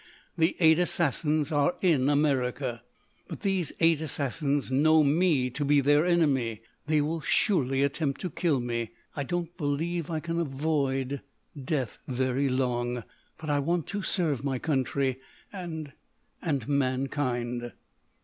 [0.35, 2.81] The Eight Assassins are in America.
[3.27, 6.63] "But these eight Assassins know me to be their enemy....
[6.87, 8.93] They will surely attempt to kill me....
[9.15, 13.03] I don't believe I can avoid—death—very long....
[13.37, 15.19] But I want to serve my country
[15.53, 17.73] and—and mankind."